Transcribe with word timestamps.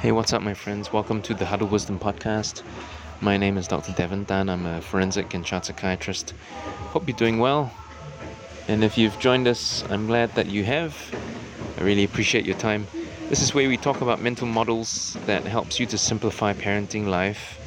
Hey, 0.00 0.12
what's 0.12 0.32
up, 0.32 0.40
my 0.40 0.54
friends? 0.54 0.90
Welcome 0.90 1.20
to 1.20 1.34
the 1.34 1.44
Huddle 1.44 1.68
Wisdom 1.68 1.98
Podcast. 1.98 2.62
My 3.20 3.36
name 3.36 3.58
is 3.58 3.68
Dr. 3.68 3.92
Devin 3.92 4.24
Tan. 4.24 4.48
I'm 4.48 4.64
a 4.64 4.80
forensic 4.80 5.34
and 5.34 5.44
child 5.44 5.66
psychiatrist. 5.66 6.32
Hope 6.94 7.06
you're 7.06 7.14
doing 7.18 7.38
well. 7.38 7.70
And 8.66 8.82
if 8.82 8.96
you've 8.96 9.18
joined 9.18 9.46
us, 9.46 9.84
I'm 9.90 10.06
glad 10.06 10.34
that 10.36 10.46
you 10.46 10.64
have. 10.64 10.96
I 11.76 11.82
really 11.82 12.04
appreciate 12.04 12.46
your 12.46 12.56
time. 12.56 12.86
This 13.28 13.42
is 13.42 13.52
where 13.52 13.68
we 13.68 13.76
talk 13.76 14.00
about 14.00 14.22
mental 14.22 14.46
models 14.46 15.18
that 15.26 15.42
helps 15.42 15.78
you 15.78 15.84
to 15.88 15.98
simplify 15.98 16.54
parenting 16.54 17.08
life 17.08 17.58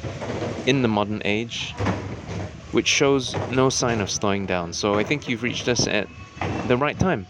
in 0.66 0.82
the 0.82 0.88
modern 0.88 1.22
age, 1.24 1.70
which 2.72 2.88
shows 2.88 3.36
no 3.52 3.70
sign 3.70 4.00
of 4.00 4.10
slowing 4.10 4.44
down. 4.44 4.72
So 4.72 4.94
I 4.94 5.04
think 5.04 5.28
you've 5.28 5.44
reached 5.44 5.68
us 5.68 5.86
at 5.86 6.08
the 6.66 6.76
right 6.76 6.98
time. 6.98 7.28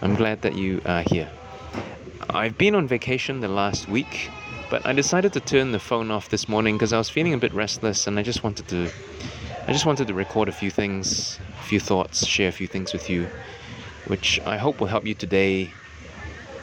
I'm 0.00 0.14
glad 0.14 0.40
that 0.40 0.54
you 0.54 0.80
are 0.86 1.02
here. 1.02 1.28
I've 2.32 2.56
been 2.56 2.76
on 2.76 2.86
vacation 2.86 3.40
the 3.40 3.48
last 3.48 3.88
week, 3.88 4.30
but 4.70 4.86
I 4.86 4.92
decided 4.92 5.32
to 5.32 5.40
turn 5.40 5.72
the 5.72 5.80
phone 5.80 6.12
off 6.12 6.28
this 6.28 6.48
morning 6.48 6.76
because 6.76 6.92
I 6.92 6.98
was 6.98 7.10
feeling 7.10 7.34
a 7.34 7.38
bit 7.38 7.52
restless 7.52 8.06
and 8.06 8.20
I 8.20 8.22
just 8.22 8.44
wanted 8.44 8.68
to 8.68 8.88
I 9.66 9.72
just 9.72 9.84
wanted 9.84 10.06
to 10.06 10.14
record 10.14 10.48
a 10.48 10.52
few 10.52 10.70
things, 10.70 11.40
a 11.58 11.62
few 11.64 11.80
thoughts, 11.80 12.24
share 12.26 12.48
a 12.48 12.52
few 12.52 12.68
things 12.68 12.92
with 12.92 13.10
you, 13.10 13.26
which 14.06 14.40
I 14.46 14.58
hope 14.58 14.80
will 14.80 14.86
help 14.86 15.06
you 15.06 15.14
today 15.14 15.72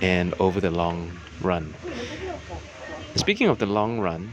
and 0.02 0.34
over 0.40 0.62
the 0.62 0.72
long 0.72 1.12
run. 1.42 1.74
Speaking 3.16 3.50
of 3.50 3.60
the 3.60 3.66
long 3.66 4.00
run, 4.00 4.32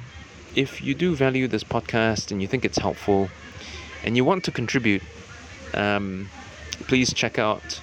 if 0.54 0.82
you 0.82 0.94
do 0.94 1.16
value 1.16 1.48
this 1.48 1.64
podcast 1.64 2.30
and 2.30 2.42
you 2.42 2.46
think 2.46 2.64
it's 2.64 2.78
helpful 2.78 3.28
and 4.04 4.16
you 4.16 4.24
want 4.24 4.44
to 4.44 4.52
contribute, 4.52 5.02
um, 5.74 6.28
please 6.86 7.12
check 7.12 7.40
out, 7.40 7.80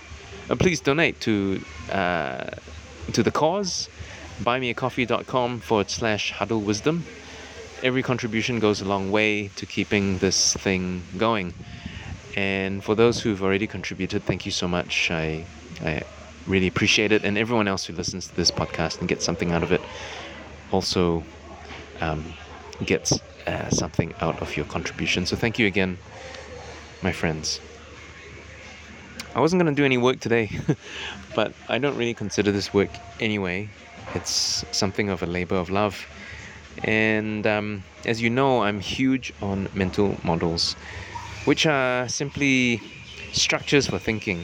uh, 0.49 0.55
please 0.55 0.80
donate 0.80 1.20
to 1.22 1.62
uh, 1.91 2.49
to 3.14 3.23
the 3.23 3.32
cause, 3.32 3.90
buymeacoffee.com 4.41 5.60
forward 5.60 5.90
slash 5.90 6.32
huddle 6.32 6.62
wisdom. 6.62 7.04
Every 7.84 8.04
contribution 8.04 8.60
goes 8.60 8.82
a 8.82 8.85
long 8.85 9.12
way 9.12 9.49
to 9.55 9.66
keeping 9.66 10.20
this 10.20 10.54
thing 10.54 11.04
going. 11.18 11.54
And 12.35 12.84
for 12.84 12.96
those 12.96 13.22
who've 13.22 13.41
already 13.41 13.68
contributed, 13.68 14.24
thank 14.24 14.46
you 14.46 14.52
so 14.52 14.68
much. 14.68 15.12
I, 15.12 15.46
I 15.84 16.04
really 16.48 16.68
appreciate 16.68 17.12
it. 17.12 17.24
And 17.24 17.38
everyone 17.38 17.68
else 17.68 17.85
who 17.85 17.94
listens 17.94 18.27
to 18.27 18.35
this 18.35 18.52
podcast 18.52 18.99
and 18.99 19.10
gets 19.10 19.26
something 19.26 19.52
out 19.52 19.63
of 19.63 19.72
it 19.72 19.82
also 20.72 21.24
um, 21.99 22.34
gets 22.85 23.20
uh, 23.48 23.70
something 23.70 24.13
out 24.22 24.41
of 24.41 24.55
your 24.55 24.66
contribution. 24.66 25.26
So 25.26 25.35
thank 25.35 25.60
you 25.60 25.68
again, 25.68 25.98
my 27.02 27.12
friends. 27.12 27.60
I 29.34 29.40
wasn't 29.40 29.62
going 29.62 29.74
to 29.74 29.79
do 29.79 29.85
any 29.85 29.98
work 29.98 30.20
today, 30.20 30.51
but 31.35 31.54
I 31.70 31.77
don't 31.77 31.96
really 31.96 32.13
consider 32.13 32.51
this 32.51 32.74
work 32.74 32.90
anyway. 33.21 33.70
It's 34.13 34.65
something 34.71 35.10
of 35.10 35.23
a 35.23 35.26
labor 35.26 35.55
of 35.55 35.70
love. 35.70 36.05
And 36.84 37.48
um, 37.48 37.84
as 38.05 38.21
you 38.21 38.29
know, 38.29 38.63
I'm 38.63 38.82
huge 38.82 39.34
on 39.41 39.70
mental 39.73 40.18
models, 40.23 40.76
which 41.46 41.65
are 41.65 42.10
simply 42.10 42.82
structures 43.32 43.88
for 43.88 43.99
thinking. 43.99 44.43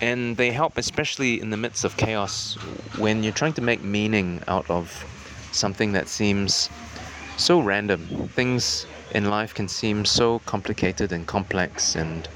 And 0.00 0.36
they 0.36 0.52
help, 0.52 0.78
especially 0.78 1.40
in 1.40 1.50
the 1.50 1.56
midst 1.56 1.84
of 1.84 1.96
chaos, 1.96 2.54
when 2.98 3.24
you're 3.24 3.32
trying 3.32 3.54
to 3.54 3.62
make 3.62 3.82
meaning 3.82 4.42
out 4.46 4.70
of 4.70 5.04
something 5.50 5.92
that 5.92 6.06
seems 6.06 6.70
so 7.36 7.60
random. 7.60 8.28
Things 8.28 8.86
in 9.12 9.28
life 9.28 9.54
can 9.54 9.66
seem 9.66 10.04
so 10.04 10.38
complicated 10.40 11.10
and 11.10 11.26
complex 11.26 11.96
and 11.96 12.28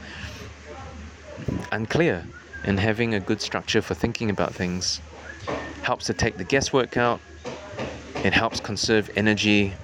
unclear, 1.73 2.27
and 2.65 2.79
having 2.79 3.15
a 3.15 3.21
good 3.21 3.41
structure 3.41 3.83
for 3.83 3.95
thinking 3.95 4.31
about 4.31 4.55
things 4.55 5.01
helps 5.83 6.07
to 6.07 6.15
take 6.15 6.37
the 6.37 6.45
guesswork 6.45 6.97
out. 6.97 7.21
It 8.23 8.35
helps 8.35 8.61
conserve 8.61 9.11
energy, 9.17 9.75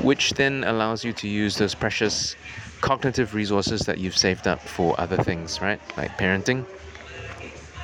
which 0.00 0.30
then 0.34 0.64
allows 0.64 1.04
you 1.04 1.12
to 1.12 1.28
use 1.28 1.56
those 1.56 1.74
precious 1.74 2.36
cognitive 2.80 3.34
resources 3.34 3.82
that 3.82 3.98
you've 3.98 4.16
saved 4.16 4.46
up 4.46 4.60
for 4.68 4.98
other 5.00 5.16
things, 5.16 5.60
right? 5.60 5.80
Like 5.96 6.16
parenting, 6.16 6.66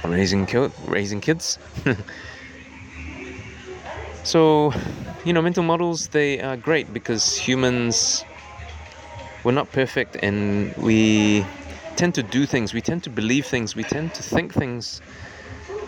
raising 0.05 0.47
raising 0.87 1.21
kids. 1.21 1.59
so, 4.23 4.73
you 5.25 5.33
know, 5.33 5.43
mental 5.43 5.63
models 5.65 6.09
they 6.09 6.41
are 6.41 6.57
great 6.57 6.93
because 6.93 7.37
humans 7.37 8.25
we're 9.45 9.53
not 9.53 9.71
perfect 9.73 10.17
and 10.23 10.75
we 10.77 11.47
tend 11.97 12.15
to 12.15 12.23
do 12.23 12.47
things, 12.47 12.75
we 12.75 12.81
tend 12.81 13.03
to 13.05 13.11
believe 13.11 13.47
things, 13.47 13.75
we 13.75 13.83
tend 13.83 14.15
to 14.15 14.23
think 14.23 14.53
things 14.53 15.01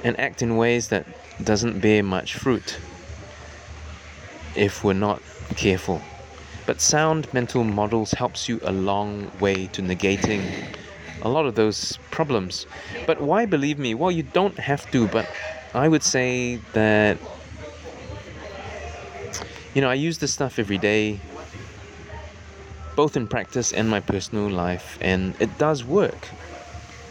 and 0.02 0.18
act 0.18 0.42
in 0.42 0.56
ways 0.56 0.88
that 0.88 1.06
doesn't 1.44 1.80
bear 1.80 2.02
much 2.02 2.34
fruit 2.34 2.78
if 4.56 4.82
we're 4.82 4.94
not 4.94 5.22
careful. 5.56 6.00
But 6.66 6.80
sound 6.80 7.32
mental 7.32 7.62
models 7.62 8.12
helps 8.12 8.48
you 8.48 8.58
a 8.62 8.72
long 8.72 9.30
way 9.38 9.66
to 9.68 9.82
negating 9.82 10.42
a 11.22 11.28
lot 11.28 11.46
of 11.46 11.54
those 11.54 11.98
problems. 12.10 12.66
But 13.06 13.20
why 13.20 13.46
believe 13.46 13.78
me? 13.78 13.94
Well, 13.94 14.10
you 14.10 14.22
don't 14.22 14.58
have 14.58 14.90
to, 14.92 15.06
but 15.08 15.26
I 15.74 15.88
would 15.88 16.02
say 16.02 16.60
that 16.72 17.18
you 19.74 19.82
know, 19.82 19.90
I 19.90 19.94
use 19.94 20.18
this 20.18 20.32
stuff 20.32 20.58
every 20.58 20.78
day 20.78 21.20
both 22.98 23.16
in 23.16 23.28
practice 23.28 23.72
and 23.72 23.88
my 23.88 24.00
personal 24.00 24.50
life, 24.50 24.98
and 25.00 25.36
it 25.40 25.56
does 25.56 25.84
work. 25.84 26.22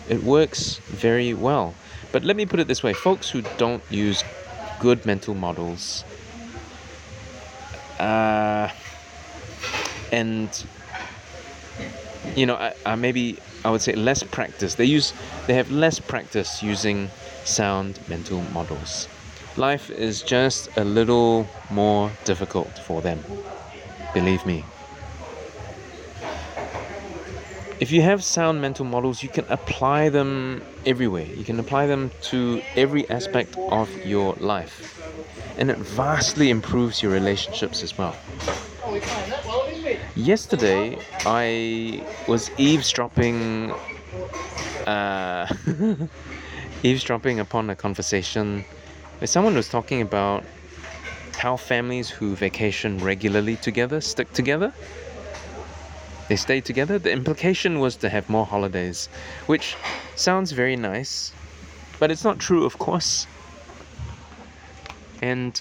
It 0.09 0.21
works 0.21 0.81
very 0.89 1.33
well. 1.33 1.75
But 2.11 2.25
let 2.25 2.35
me 2.35 2.45
put 2.45 2.59
it 2.59 2.67
this 2.67 2.83
way 2.83 2.93
folks 2.93 3.29
who 3.31 3.41
don't 3.57 3.83
use 3.89 4.19
good 4.79 5.05
mental 5.05 5.33
models, 5.33 6.03
uh, 7.99 8.69
and 10.11 10.49
you 12.35 12.45
know, 12.45 12.55
I, 12.55 12.73
I 12.85 12.95
maybe 12.95 13.39
I 13.65 13.71
would 13.71 13.81
say 13.81 13.93
less 13.93 14.23
practice. 14.23 14.75
They 14.75 14.85
use 14.85 15.13
they 15.47 15.53
have 15.55 15.71
less 15.71 15.99
practice 15.99 16.61
using 16.61 17.09
sound 17.45 17.99
mental 18.09 18.41
models. 18.41 19.07
Life 19.55 19.89
is 19.89 20.21
just 20.21 20.69
a 20.77 20.83
little 20.83 21.47
more 21.69 22.11
difficult 22.25 22.77
for 22.77 23.01
them. 23.01 23.23
Believe 24.13 24.45
me. 24.45 24.65
If 27.79 27.91
you 27.91 28.01
have 28.01 28.23
sound 28.23 28.61
mental 28.61 28.85
models, 28.85 29.23
you 29.23 29.29
can 29.29 29.45
apply 29.49 30.09
them 30.09 30.63
everywhere. 30.85 31.27
You 31.33 31.45
can 31.45 31.59
apply 31.59 31.87
them 31.87 32.11
to 32.31 32.61
every 32.75 33.09
aspect 33.09 33.57
of 33.67 33.97
your 34.01 34.35
life. 34.37 34.87
And 35.57 35.71
it 35.71 35.79
vastly 35.79 36.49
improves 36.49 37.01
your 37.01 37.11
relationships 37.11 37.83
as 37.83 37.97
well. 37.97 38.21
Yesterday, 40.13 41.05
I 41.25 42.07
was 42.25 42.51
eavesdropping, 42.57 43.75
uh, 44.85 45.47
eavesdropping 46.83 47.39
upon 47.39 47.69
a 47.69 47.75
conversation 47.75 48.65
where 49.19 49.27
someone 49.27 49.55
was 49.55 49.69
talking 49.69 50.01
about 50.01 50.47
how 51.37 51.57
families 51.57 52.09
who 52.09 52.35
vacation 52.35 53.01
regularly 53.01 53.57
together 53.57 54.01
stick 54.01 54.33
together 54.33 54.73
they 56.27 56.35
stayed 56.35 56.65
together. 56.65 56.99
The 56.99 57.11
implication 57.11 57.79
was 57.79 57.95
to 57.97 58.09
have 58.09 58.29
more 58.29 58.45
holidays, 58.45 59.07
which 59.45 59.75
sounds 60.15 60.51
very 60.51 60.75
nice, 60.75 61.31
but 61.99 62.11
it's 62.11 62.23
not 62.23 62.39
true, 62.39 62.65
of 62.65 62.77
course. 62.77 63.27
And 65.21 65.59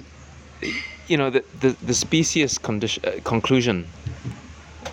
you 1.07 1.17
know 1.17 1.31
the 1.31 1.45
the, 1.61 1.77
the 1.83 1.95
specious 1.95 2.59
condition, 2.59 3.05
uh, 3.05 3.21
conclusion 3.25 3.87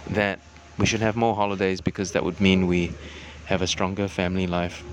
that 0.10 0.40
we 0.78 0.86
should 0.86 1.02
have 1.02 1.16
more 1.16 1.36
holidays 1.36 1.82
because 1.82 2.12
that 2.12 2.24
would 2.24 2.40
mean 2.40 2.68
we 2.68 2.92
have 3.46 3.62
a 3.62 3.68
stronger 3.68 4.08
family 4.08 4.48
life 4.48 4.84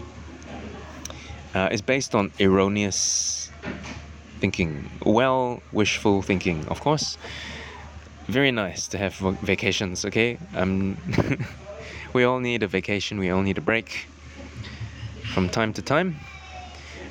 uh, 1.55 1.69
is 1.71 1.83
based 1.83 2.15
on 2.15 2.33
erroneous 2.41 3.51
thinking, 4.41 4.91
well 5.05 5.63
wishful 5.73 6.23
thinking, 6.23 6.67
of 6.69 6.81
course 6.81 7.19
very 8.31 8.51
nice 8.51 8.89
to 8.89 8.99
have 8.99 9.15
vacations, 9.43 10.05
okay? 10.05 10.39
Um, 10.55 10.97
we 12.13 12.25
all 12.25 12.41
need 12.41 12.63
a 12.63 12.67
vacation, 12.67 13.19
we 13.19 13.31
all 13.31 13.43
need 13.43 13.59
a 13.59 13.61
break 13.61 14.07
from 15.33 15.49
time 15.49 15.73
to 15.75 15.83
time. 15.83 16.17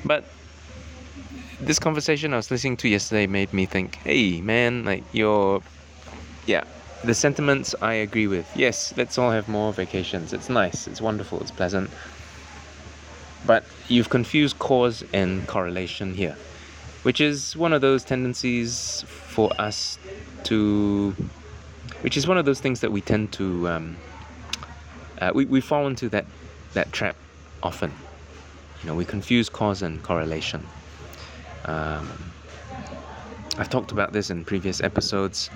But 0.04 0.24
this 1.60 1.78
conversation 1.78 2.32
I 2.32 2.36
was 2.36 2.50
listening 2.50 2.76
to 2.78 2.88
yesterday 2.88 3.26
made 3.26 3.52
me 3.52 3.66
think, 3.66 3.96
hey 3.96 4.40
man, 4.40 4.84
like 4.84 5.04
you're, 5.12 5.62
yeah, 6.46 6.64
the 7.04 7.14
sentiments 7.14 7.74
I 7.80 7.94
agree 7.94 8.26
with. 8.26 8.50
Yes, 8.56 8.94
let's 8.96 9.18
all 9.18 9.30
have 9.30 9.48
more 9.48 9.72
vacations. 9.72 10.32
It's 10.32 10.48
nice, 10.48 10.86
it's 10.86 11.00
wonderful, 11.00 11.40
it's 11.40 11.50
pleasant. 11.50 11.90
But 13.46 13.64
you've 13.88 14.10
confused 14.10 14.58
cause 14.58 15.02
and 15.12 15.46
correlation 15.46 16.14
here, 16.14 16.36
which 17.02 17.20
is 17.20 17.56
one 17.56 17.72
of 17.72 17.80
those 17.80 18.04
tendencies 18.04 19.04
for 19.08 19.50
us 19.58 19.98
to 20.44 21.14
which 22.02 22.16
is 22.16 22.26
one 22.26 22.38
of 22.38 22.44
those 22.44 22.60
things 22.60 22.80
that 22.80 22.92
we 22.92 23.00
tend 23.00 23.32
to 23.32 23.68
um, 23.68 23.96
uh, 25.20 25.30
we, 25.34 25.44
we 25.44 25.60
fall 25.60 25.86
into 25.86 26.08
that 26.08 26.26
that 26.74 26.92
trap 26.92 27.16
often 27.62 27.92
you 28.82 28.86
know 28.86 28.94
we 28.94 29.04
confuse 29.04 29.48
cause 29.48 29.82
and 29.82 30.02
correlation 30.02 30.66
um, 31.66 32.32
I've 33.58 33.68
talked 33.68 33.92
about 33.92 34.12
this 34.12 34.30
in 34.30 34.44
previous 34.44 34.80
episodes. 34.80 35.50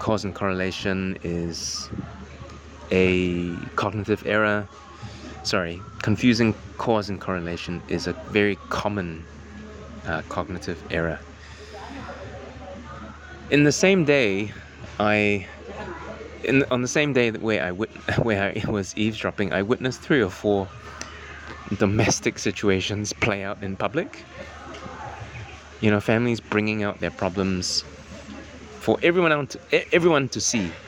Cause 0.00 0.24
and 0.24 0.34
correlation 0.34 1.18
is 1.22 1.88
a 2.90 3.54
cognitive 3.76 4.26
error. 4.26 4.68
Sorry, 5.44 5.80
confusing 6.02 6.54
cause 6.78 7.08
and 7.08 7.20
correlation 7.20 7.82
is 7.88 8.06
a 8.08 8.12
very 8.30 8.56
common 8.70 9.24
uh, 10.04 10.22
cognitive 10.28 10.82
error. 10.90 11.20
In 13.50 13.64
the 13.64 13.72
same 13.72 14.04
day, 14.04 14.52
I 14.98 15.48
in 16.44 16.64
on 16.70 16.82
the 16.82 16.88
same 16.88 17.12
day 17.12 17.30
that 17.30 17.42
where 17.42 17.64
I 17.64 17.72
wit- 17.72 17.90
where 18.22 18.52
I 18.56 18.70
was 18.70 18.92
eavesdropping, 18.96 19.52
I 19.52 19.62
witnessed 19.62 20.02
three 20.02 20.22
or 20.22 20.30
four 20.30 20.70
domestic 21.74 22.38
situations 22.38 23.12
play 23.12 23.42
out 23.42 23.62
in 23.62 23.76
public. 23.76 24.26
You 25.80 25.90
know, 25.90 26.00
families 26.00 26.40
bringing 26.40 26.82
out 26.82 27.00
their 27.00 27.10
problems 27.10 27.84
for 28.80 28.98
everyone 29.02 29.32
out 29.32 29.54
everyone 29.92 30.28
to 30.30 30.40
see. 30.40 30.80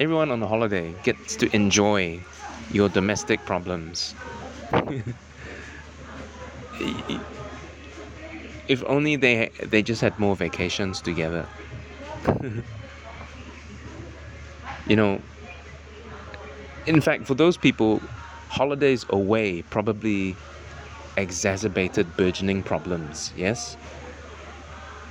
Everyone 0.00 0.30
on 0.30 0.40
the 0.40 0.48
holiday 0.48 0.94
gets 0.94 1.36
to 1.38 1.54
enjoy 1.54 2.26
your 2.68 2.88
domestic 2.88 3.44
problems. 3.46 4.14
if 8.68 8.82
only 8.86 9.16
they 9.16 9.50
they 9.66 9.82
just 9.82 10.00
had 10.02 10.18
more 10.18 10.36
vacations 10.36 11.02
together. 11.02 11.48
you 14.84 14.96
know, 14.96 15.24
in 16.86 17.00
fact, 17.00 17.26
for 17.26 17.34
those 17.34 17.58
people, 17.58 18.10
holidays 18.50 19.04
away 19.10 19.62
probably 19.62 20.40
exacerbated 21.16 22.16
burgeoning 22.16 22.64
problems, 22.64 23.32
yes? 23.34 23.78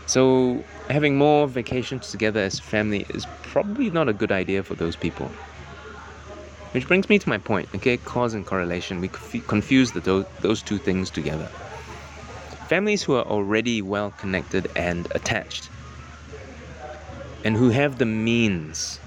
So, 0.07 0.67
having 0.89 1.17
more 1.19 1.47
vacations 1.47 2.09
together 2.09 2.39
as 2.39 2.59
a 2.59 2.63
family 2.63 3.05
is 3.09 3.27
probably 3.43 3.91
not 3.91 4.09
a 4.09 4.13
good 4.13 4.31
idea 4.31 4.63
for 4.63 4.75
those 4.75 4.97
people. 4.97 5.37
Which 6.71 6.87
brings 6.87 7.09
me 7.09 7.19
to 7.19 7.27
my 7.29 7.39
point, 7.39 7.69
okay? 7.75 7.97
Cause 7.97 8.33
and 8.33 8.45
correlation. 8.45 9.01
We 9.01 9.09
confuse 9.47 9.91
the, 9.91 10.25
those 10.39 10.63
two 10.63 10.79
things 10.79 11.11
together. 11.11 11.49
Families 12.67 13.01
who 13.05 13.13
are 13.15 13.25
already 13.25 13.81
well 13.81 14.11
connected 14.11 14.67
and 14.75 15.07
attached, 15.15 15.71
and 17.43 17.57
who 17.57 17.69
have 17.69 17.97
the 17.97 18.05
means, 18.05 19.01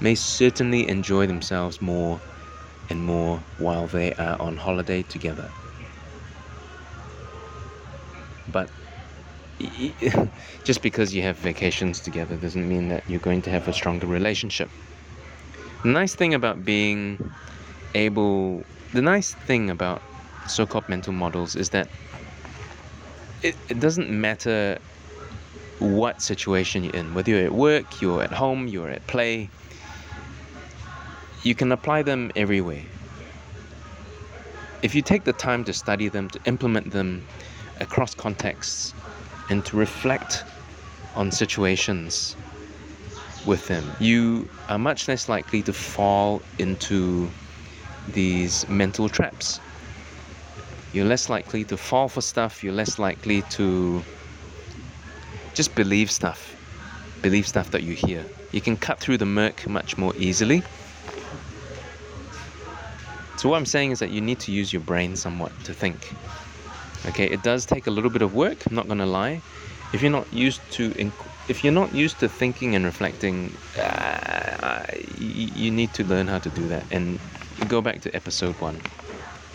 may 0.00 0.14
certainly 0.14 0.88
enjoy 0.88 1.26
themselves 1.26 1.80
more 1.80 2.22
and 2.88 3.04
more 3.04 3.46
while 3.56 3.88
they 3.88 4.14
are 4.14 4.40
on 4.40 4.58
holiday 4.58 5.02
together. 5.02 5.54
But 8.46 8.70
just 10.64 10.82
because 10.82 11.14
you 11.14 11.22
have 11.22 11.38
vacations 11.38 12.00
together 12.02 12.36
doesn't 12.38 12.68
mean 12.68 12.88
that 12.88 13.04
you're 13.06 13.20
going 13.20 13.42
to 13.42 13.50
have 13.50 13.68
a 13.68 13.72
stronger 13.72 14.06
relationship. 14.06 14.72
The 15.82 15.90
nice 15.90 16.14
thing 16.14 16.34
about 16.34 16.64
being 16.64 17.36
able, 17.94 18.68
the 18.92 19.02
nice 19.02 19.36
thing 19.46 19.70
about 19.70 20.04
so 20.46 20.66
called 20.66 20.88
mental 20.88 21.12
models 21.12 21.56
is 21.56 21.70
that 21.70 21.90
it, 23.46 23.56
it 23.68 23.80
doesn't 23.80 24.10
matter 24.10 24.78
what 25.78 26.20
situation 26.20 26.82
you're 26.82 26.94
in, 26.94 27.14
whether 27.14 27.30
you're 27.30 27.44
at 27.44 27.52
work, 27.52 28.02
you're 28.02 28.22
at 28.22 28.32
home, 28.32 28.66
you're 28.66 28.90
at 28.90 29.06
play, 29.06 29.48
you 31.44 31.54
can 31.54 31.70
apply 31.70 32.02
them 32.02 32.32
everywhere. 32.34 32.82
If 34.82 34.94
you 34.94 35.02
take 35.02 35.24
the 35.24 35.32
time 35.32 35.64
to 35.64 35.72
study 35.72 36.08
them, 36.08 36.28
to 36.30 36.40
implement 36.44 36.90
them 36.90 37.24
across 37.80 38.14
contexts, 38.14 38.94
and 39.48 39.64
to 39.66 39.76
reflect 39.76 40.44
on 41.14 41.30
situations 41.30 42.36
with 43.46 43.66
them, 43.68 43.84
you 44.00 44.48
are 44.68 44.78
much 44.78 45.06
less 45.06 45.28
likely 45.28 45.62
to 45.62 45.72
fall 45.72 46.42
into 46.58 47.30
these 48.12 48.68
mental 48.68 49.08
traps. 49.08 49.60
You're 50.96 51.04
less 51.04 51.28
likely 51.28 51.62
to 51.64 51.76
fall 51.76 52.08
for 52.08 52.22
stuff, 52.22 52.64
you're 52.64 52.72
less 52.72 52.98
likely 52.98 53.42
to 53.56 54.02
just 55.54 55.74
believe 55.74 56.10
stuff, 56.10 56.56
believe 57.22 57.46
stuff 57.46 57.70
that 57.70 57.82
you 57.82 57.94
hear. 57.94 58.24
You 58.52 58.60
can 58.60 58.76
cut 58.76 58.98
through 58.98 59.18
the 59.18 59.26
murk 59.26 59.68
much 59.68 59.98
more 59.98 60.14
easily 60.16 60.62
so 63.36 63.50
what 63.50 63.58
I'm 63.58 63.66
saying 63.66 63.90
is 63.90 63.98
that 63.98 64.10
you 64.10 64.20
need 64.20 64.40
to 64.40 64.52
use 64.52 64.72
your 64.72 64.80
brain 64.80 65.14
somewhat 65.14 65.52
to 65.64 65.74
think. 65.74 66.12
Okay, 67.06 67.26
it 67.26 67.42
does 67.42 67.66
take 67.66 67.86
a 67.86 67.90
little 67.90 68.10
bit 68.10 68.22
of 68.22 68.34
work. 68.34 68.66
I'm 68.66 68.74
not 68.74 68.88
gonna 68.88 69.06
lie. 69.06 69.42
If 69.92 70.02
you're 70.02 70.10
not 70.10 70.32
used 70.32 70.60
to, 70.72 70.92
if 71.48 71.62
you're 71.62 71.72
not 71.72 71.94
used 71.94 72.18
to 72.20 72.28
thinking 72.28 72.74
and 72.74 72.84
reflecting, 72.84 73.52
uh, 73.78 74.84
you, 75.18 75.48
you 75.54 75.70
need 75.70 75.92
to 75.94 76.04
learn 76.04 76.26
how 76.26 76.38
to 76.38 76.48
do 76.48 76.66
that. 76.68 76.84
And 76.90 77.20
go 77.68 77.80
back 77.82 78.00
to 78.02 78.16
episode 78.16 78.54
one. 78.58 78.80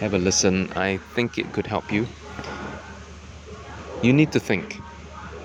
Have 0.02 0.16
a 0.16 0.18
listen. 0.18 0.68
I 0.76 0.98
think 1.14 1.38
it 1.38 1.54
could 1.54 1.68
help 1.68 1.92
you. 1.92 2.08
You 4.02 4.14
need 4.14 4.32
to 4.32 4.40
think. 4.40 4.80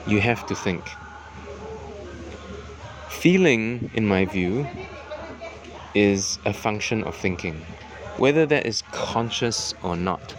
You 0.07 0.19
have 0.21 0.47
to 0.47 0.55
think. 0.55 0.83
Feeling, 3.11 3.91
in 3.93 4.07
my 4.07 4.25
view, 4.25 4.67
is 5.95 6.39
a 6.47 6.55
function 6.55 7.05
of 7.05 7.15
thinking 7.15 7.67
whether 8.17 8.47
that 8.47 8.65
is 8.65 8.81
conscious 8.93 9.75
or 9.83 9.95
not. 9.95 10.35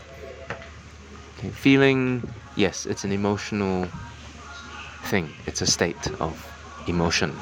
Feeling, 1.52 2.28
yes, 2.56 2.88
it's 2.88 3.04
an 3.04 3.12
emotional 3.12 3.88
thing, 5.04 5.32
it's 5.46 5.62
a 5.62 5.68
state 5.68 6.10
of 6.20 6.34
emotion. 6.88 7.38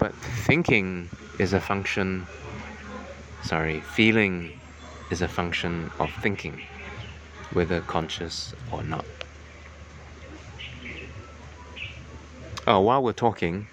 But 0.00 0.14
thinking 0.46 1.10
is 1.38 1.52
a 1.52 1.60
function, 1.60 2.26
sorry, 3.42 3.80
feeling 3.80 4.58
is 5.10 5.22
a 5.22 5.28
function 5.28 5.90
of 5.98 6.12
thinking, 6.14 6.60
whether 7.52 7.80
conscious 7.82 8.54
or 8.72 8.82
not. 8.82 9.04
Oh, 12.66 12.80
while 12.80 13.02
we're 13.02 13.12
talking, 13.12 13.66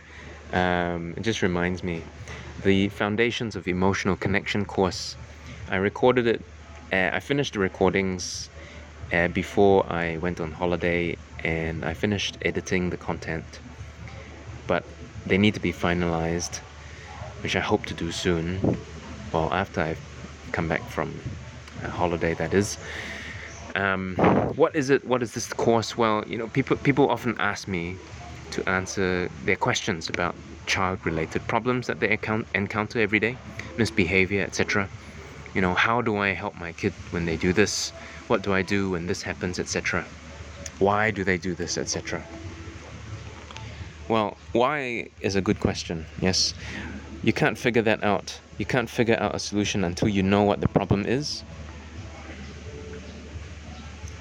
um, 0.51 1.15
it 1.17 1.21
just 1.21 1.41
reminds 1.41 1.83
me 1.83 2.03
the 2.63 2.89
Foundations 2.89 3.55
of 3.55 3.67
Emotional 3.67 4.15
Connection 4.15 4.65
course. 4.65 5.15
I 5.69 5.77
recorded 5.77 6.27
it, 6.27 6.41
uh, 6.91 7.09
I 7.11 7.19
finished 7.19 7.53
the 7.53 7.59
recordings 7.59 8.49
uh, 9.11 9.29
before 9.29 9.85
I 9.91 10.17
went 10.17 10.39
on 10.39 10.51
holiday 10.51 11.17
and 11.43 11.83
I 11.83 11.95
finished 11.95 12.37
editing 12.43 12.91
the 12.91 12.97
content. 12.97 13.59
But 14.67 14.83
they 15.25 15.39
need 15.39 15.55
to 15.55 15.59
be 15.59 15.73
finalized, 15.73 16.59
which 17.41 17.55
I 17.55 17.59
hope 17.61 17.85
to 17.87 17.93
do 17.93 18.11
soon. 18.11 18.77
Well, 19.31 19.51
after 19.51 19.81
I've 19.81 20.12
come 20.53 20.69
back 20.69 20.83
from 20.87 21.13
a 21.83 21.89
holiday, 21.89 22.33
that 22.35 22.53
is. 22.53 22.77
Um, 23.75 24.15
what 24.55 24.75
is 24.75 24.89
it? 24.89 25.03
What 25.05 25.21
is 25.21 25.33
this 25.33 25.51
course? 25.51 25.97
Well, 25.97 26.23
you 26.27 26.37
know, 26.37 26.47
people 26.47 26.77
people 26.77 27.09
often 27.09 27.35
ask 27.39 27.67
me 27.67 27.97
to 28.51 28.69
answer 28.69 29.29
their 29.45 29.55
questions 29.55 30.09
about 30.09 30.35
child 30.67 30.99
related 31.05 31.45
problems 31.47 31.87
that 31.87 31.99
they 31.99 32.09
account, 32.09 32.47
encounter 32.53 32.99
every 32.99 33.19
day, 33.19 33.35
misbehavior, 33.77 34.43
etc. 34.43 34.87
You 35.55 35.61
know, 35.61 35.73
how 35.73 36.01
do 36.01 36.17
I 36.17 36.29
help 36.29 36.55
my 36.55 36.71
kid 36.71 36.93
when 37.11 37.25
they 37.25 37.35
do 37.35 37.51
this? 37.51 37.91
What 38.27 38.43
do 38.43 38.53
I 38.53 38.61
do 38.61 38.91
when 38.91 39.07
this 39.07 39.21
happens, 39.23 39.59
etc. 39.59 40.05
Why 40.79 41.11
do 41.11 41.23
they 41.23 41.37
do 41.37 41.53
this, 41.55 41.77
etc. 41.77 42.23
Well, 44.07 44.37
why 44.51 45.09
is 45.21 45.35
a 45.35 45.41
good 45.41 45.59
question, 45.59 46.05
yes. 46.19 46.53
You 47.23 47.31
can't 47.31 47.57
figure 47.57 47.81
that 47.83 48.03
out. 48.03 48.37
You 48.57 48.65
can't 48.65 48.89
figure 48.89 49.17
out 49.17 49.33
a 49.33 49.39
solution 49.39 49.85
until 49.85 50.09
you 50.09 50.21
know 50.21 50.43
what 50.43 50.59
the 50.59 50.67
problem 50.67 51.05
is. 51.05 51.43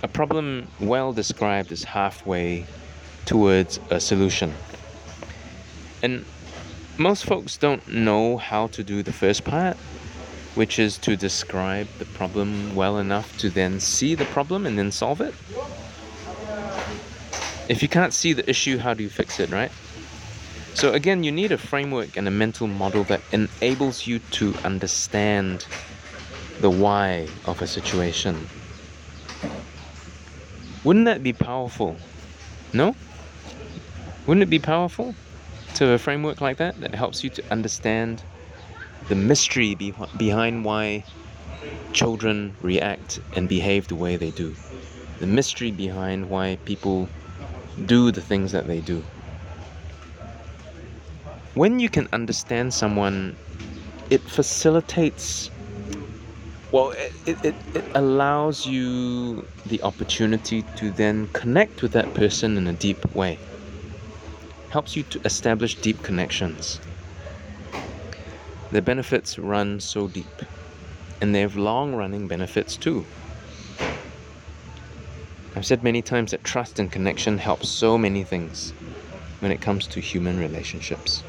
A 0.05 0.09
problem 0.09 0.69
well 0.79 1.13
described 1.13 1.73
is 1.73 1.83
halfway 1.83 2.65
towards 3.25 3.81
a 3.91 3.99
solution. 3.99 4.55
And 6.03 6.25
most 6.97 7.25
folks 7.25 7.57
don't 7.57 7.87
know 7.89 8.37
how 8.37 8.69
to 8.69 8.85
do 8.85 9.03
the 9.03 9.13
first 9.13 9.45
part, 9.45 9.77
which 10.55 10.79
is 10.79 10.97
to 10.99 11.17
describe 11.17 11.89
the 11.99 12.05
problem 12.05 12.75
well 12.77 12.99
enough 12.99 13.37
to 13.39 13.51
then 13.51 13.81
see 13.81 14.15
the 14.15 14.27
problem 14.27 14.65
and 14.65 14.79
then 14.79 14.93
solve 14.93 15.21
it. 15.21 15.35
If 17.69 17.83
you 17.83 17.89
can't 17.89 18.13
see 18.13 18.33
the 18.33 18.49
issue, 18.49 18.79
how 18.79 18.95
do 18.95 19.03
you 19.03 19.09
fix 19.09 19.41
it, 19.41 19.51
right? 19.51 19.73
So, 20.75 20.93
again, 20.93 21.23
you 21.23 21.33
need 21.33 21.51
a 21.53 21.59
framework 21.59 22.17
and 22.17 22.29
a 22.29 22.31
mental 22.31 22.67
model 22.67 23.05
that 23.05 23.23
enables 23.31 24.07
you 24.07 24.19
to 24.33 24.55
understand 24.65 25.69
the 26.59 26.71
why 26.71 27.35
of 27.45 27.63
a 27.63 27.67
situation. 27.67 28.51
Wouldn't 30.85 31.07
that 31.07 31.23
be 31.23 31.33
powerful? 31.33 31.99
No? 32.73 32.97
Wouldn't 34.27 34.43
it 34.43 34.51
be 34.51 34.59
powerful 34.59 35.15
to 35.75 35.85
have 35.85 35.95
a 35.95 35.99
framework 35.99 36.41
like 36.41 36.57
that 36.59 36.81
that 36.81 36.95
helps 36.95 37.23
you 37.25 37.31
to 37.31 37.43
understand 37.53 38.25
the 39.09 39.15
mystery 39.17 39.75
be- 39.75 39.95
behind 40.17 40.65
why 40.65 41.07
children 41.93 42.57
react 42.61 43.21
and 43.35 43.49
behave 43.49 43.89
the 43.89 43.97
way 43.97 44.17
they 44.17 44.31
do? 44.33 44.57
The 45.21 45.27
mystery 45.27 45.73
behind 45.73 46.29
why 46.29 46.59
people 46.65 47.11
do 47.85 48.13
the 48.13 48.23
things 48.23 48.53
that 48.53 48.67
they 48.67 48.81
do. 48.81 49.07
When 51.55 51.81
you 51.81 51.91
can 51.91 52.09
understand 52.15 52.73
someone, 52.73 53.37
it 54.09 54.23
facilitates, 54.23 55.51
well, 56.71 56.95
it, 57.27 57.37
it, 57.45 57.55
it 57.75 57.85
allows 57.95 58.65
you 58.65 59.47
the 59.67 59.83
opportunity 59.83 60.63
to 60.77 60.91
then 60.91 61.29
connect 61.35 61.83
with 61.83 61.93
that 61.93 62.15
person 62.15 62.57
in 62.57 62.67
a 62.67 62.73
deep 62.73 63.05
way. 63.15 63.39
Helps 64.71 64.97
you 64.97 65.03
to 65.03 65.21
establish 65.27 65.75
deep 65.75 66.03
connections. 66.03 66.81
The 68.71 68.81
benefits 68.81 69.39
run 69.39 69.81
so 69.81 70.09
deep, 70.09 70.41
and 71.21 71.35
they 71.35 71.41
have 71.41 71.57
long 71.57 71.95
running 71.95 72.29
benefits 72.29 72.79
too. 72.79 73.05
I've 75.55 75.67
said 75.67 75.83
many 75.85 76.01
times 76.01 76.31
that 76.31 76.45
trust 76.45 76.79
and 76.79 76.91
connection 76.91 77.37
help 77.37 77.63
so 77.63 77.99
many 77.99 78.25
things 78.25 78.73
when 79.41 79.53
it 79.53 79.61
comes 79.61 79.87
to 79.89 80.01
human 80.01 80.39
relationships. 80.39 81.23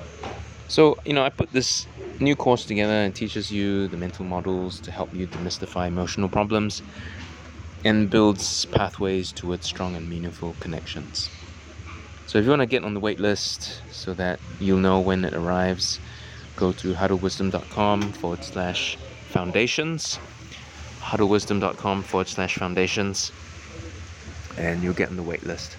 So, 0.67 0.97
you 1.05 1.13
know, 1.13 1.23
I 1.23 1.29
put 1.29 1.51
this 1.51 1.85
new 2.19 2.35
course 2.35 2.65
together 2.65 2.93
and 2.93 3.13
teaches 3.13 3.51
you 3.51 3.87
the 3.87 3.97
mental 3.97 4.25
models 4.25 4.79
to 4.81 4.91
help 4.91 5.13
you 5.13 5.27
demystify 5.27 5.87
emotional 5.87 6.29
problems 6.29 6.81
and 7.85 8.09
builds 8.09 8.65
pathways 8.65 9.31
towards 9.31 9.65
strong 9.65 9.95
and 9.95 10.09
meaningful 10.09 10.55
connections. 10.59 11.29
So, 12.27 12.39
if 12.39 12.45
you 12.45 12.49
want 12.49 12.61
to 12.61 12.65
get 12.65 12.83
on 12.83 12.93
the 12.93 12.99
wait 12.99 13.19
list 13.19 13.81
so 13.91 14.13
that 14.15 14.39
you'll 14.59 14.79
know 14.79 14.99
when 14.99 15.25
it 15.25 15.33
arrives, 15.33 15.99
go 16.55 16.71
to 16.71 16.93
huddlewisdom.com 16.93 18.01
forward 18.13 18.43
slash 18.43 18.97
foundations. 19.29 20.19
Huddlewisdom.com 21.01 22.03
forward 22.03 22.27
slash 22.27 22.55
foundations 22.55 23.31
and 24.57 24.83
you'll 24.83 24.93
get 24.93 25.09
on 25.09 25.15
the 25.15 25.23
wait 25.23 25.43
list. 25.43 25.77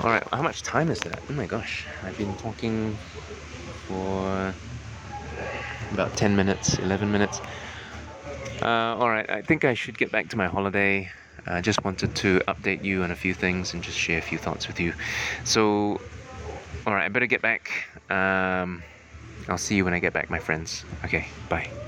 All 0.00 0.10
right, 0.10 0.22
how 0.32 0.42
much 0.42 0.62
time 0.62 0.90
is 0.90 1.00
that? 1.00 1.20
Oh 1.28 1.32
my 1.32 1.46
gosh, 1.46 1.86
I've 2.04 2.16
been 2.16 2.34
talking 2.36 2.96
for 3.88 4.54
about 5.92 6.14
10 6.16 6.36
minutes, 6.36 6.78
11 6.78 7.10
minutes. 7.10 7.40
Uh, 8.62 8.96
all 8.98 9.08
right, 9.08 9.28
I 9.28 9.42
think 9.42 9.64
I 9.64 9.74
should 9.74 9.96
get 9.96 10.12
back 10.12 10.28
to 10.28 10.36
my 10.36 10.46
holiday. 10.46 11.10
I 11.46 11.62
just 11.62 11.82
wanted 11.84 12.14
to 12.16 12.40
update 12.46 12.84
you 12.84 13.02
on 13.02 13.10
a 13.10 13.16
few 13.16 13.32
things 13.32 13.72
and 13.72 13.82
just 13.82 13.96
share 13.96 14.18
a 14.18 14.22
few 14.22 14.36
thoughts 14.36 14.68
with 14.68 14.78
you. 14.78 14.92
So, 15.44 16.00
all 16.86 16.94
right, 16.94 17.04
I 17.04 17.08
better 17.08 17.26
get 17.26 17.40
back. 17.40 17.86
Um, 18.10 18.82
I'll 19.48 19.58
see 19.58 19.76
you 19.76 19.84
when 19.84 19.94
I 19.94 19.98
get 19.98 20.12
back, 20.12 20.28
my 20.28 20.38
friends. 20.38 20.84
Okay, 21.04 21.26
bye. 21.48 21.87